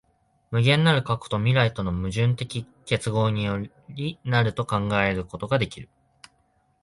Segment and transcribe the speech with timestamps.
[0.49, 5.89] 無限なる過去と未来との矛盾的結合より成ると考えることができる。